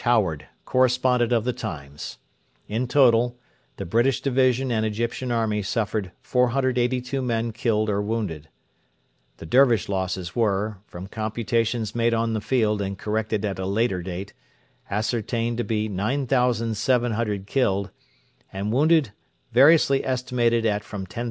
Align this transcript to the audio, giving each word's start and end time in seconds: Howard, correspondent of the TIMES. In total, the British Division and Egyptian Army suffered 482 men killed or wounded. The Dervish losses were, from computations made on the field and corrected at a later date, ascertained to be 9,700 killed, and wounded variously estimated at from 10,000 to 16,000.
Howard, 0.01 0.47
correspondent 0.65 1.31
of 1.31 1.43
the 1.43 1.53
TIMES. 1.53 2.17
In 2.67 2.87
total, 2.87 3.37
the 3.77 3.85
British 3.85 4.19
Division 4.19 4.71
and 4.71 4.83
Egyptian 4.83 5.31
Army 5.31 5.61
suffered 5.61 6.11
482 6.21 7.21
men 7.21 7.51
killed 7.51 7.87
or 7.87 8.01
wounded. 8.01 8.49
The 9.37 9.45
Dervish 9.45 9.87
losses 9.87 10.35
were, 10.35 10.79
from 10.87 11.05
computations 11.05 11.93
made 11.93 12.15
on 12.15 12.33
the 12.33 12.41
field 12.41 12.81
and 12.81 12.97
corrected 12.97 13.45
at 13.45 13.59
a 13.59 13.67
later 13.67 14.01
date, 14.01 14.33
ascertained 14.89 15.59
to 15.59 15.63
be 15.63 15.87
9,700 15.87 17.45
killed, 17.45 17.91
and 18.51 18.73
wounded 18.73 19.11
variously 19.51 20.03
estimated 20.03 20.65
at 20.65 20.83
from 20.83 21.05
10,000 21.05 21.05
to 21.05 21.09
16,000. 21.09 21.19